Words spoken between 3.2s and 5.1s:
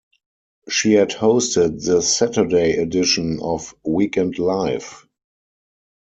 of "Weekend Live".